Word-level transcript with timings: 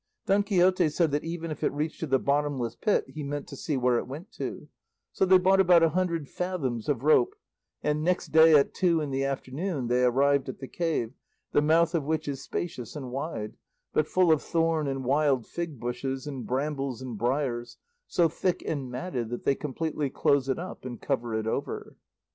Don 0.25 0.41
Quixote 0.41 0.89
said 0.89 1.11
that 1.11 1.23
even 1.23 1.51
if 1.51 1.63
it 1.63 1.71
reached 1.71 1.99
to 1.99 2.07
the 2.07 2.17
bottomless 2.17 2.75
pit 2.75 3.05
he 3.07 3.21
meant 3.21 3.45
to 3.49 3.55
see 3.55 3.77
where 3.77 3.99
it 3.99 4.07
went 4.07 4.31
to; 4.31 4.67
so 5.11 5.27
they 5.27 5.37
bought 5.37 5.59
about 5.59 5.83
a 5.83 5.89
hundred 5.89 6.27
fathoms 6.27 6.89
of 6.89 7.03
rope, 7.03 7.35
and 7.83 8.01
next 8.03 8.29
day 8.29 8.55
at 8.57 8.73
two 8.73 8.99
in 8.99 9.11
the 9.11 9.23
afternoon 9.23 9.89
they 9.89 10.03
arrived 10.03 10.49
at 10.49 10.57
the 10.57 10.67
cave, 10.67 11.13
the 11.51 11.61
mouth 11.61 11.93
of 11.93 12.03
which 12.03 12.27
is 12.27 12.41
spacious 12.41 12.95
and 12.95 13.11
wide, 13.11 13.53
but 13.93 14.07
full 14.07 14.31
of 14.31 14.41
thorn 14.41 14.87
and 14.87 15.05
wild 15.05 15.45
fig 15.45 15.79
bushes 15.79 16.25
and 16.25 16.47
brambles 16.47 17.03
and 17.03 17.19
briars, 17.19 17.77
so 18.07 18.27
thick 18.27 18.63
and 18.65 18.89
matted 18.89 19.29
that 19.29 19.43
they 19.43 19.53
completely 19.53 20.09
close 20.09 20.49
it 20.49 20.57
up 20.57 20.83
and 20.83 20.99
cover 20.99 21.35
it 21.35 21.45
over. 21.45 21.95